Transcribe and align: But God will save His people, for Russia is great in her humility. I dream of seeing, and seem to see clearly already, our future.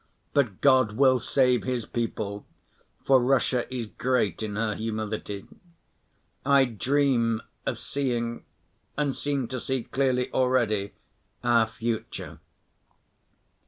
But 0.33 0.61
God 0.61 0.93
will 0.97 1.19
save 1.19 1.61
His 1.63 1.85
people, 1.85 2.47
for 3.05 3.21
Russia 3.21 3.71
is 3.71 3.85
great 3.85 4.41
in 4.41 4.55
her 4.55 4.73
humility. 4.73 5.45
I 6.43 6.65
dream 6.65 7.39
of 7.67 7.77
seeing, 7.77 8.43
and 8.97 9.15
seem 9.15 9.47
to 9.49 9.59
see 9.59 9.83
clearly 9.83 10.31
already, 10.33 10.93
our 11.43 11.67
future. 11.67 12.39